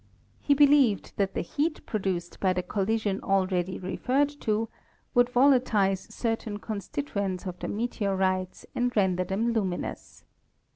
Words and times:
He 0.39 0.55
believed 0.55 1.15
that 1.17 1.35
the 1.35 1.41
heat 1.43 1.85
produced 1.85 2.39
by 2.39 2.53
the 2.53 2.63
collision 2.63 3.21
already 3.21 3.77
referred 3.77 4.29
to 4.41 4.67
would 5.13 5.29
vola 5.29 5.59
tize 5.59 6.11
certain 6.11 6.57
constituents 6.57 7.45
of 7.45 7.59
the 7.59 7.67
meteorites 7.67 8.65
and 8.73 8.91
render 8.97 9.23
them 9.23 9.53
luminous. 9.53 10.23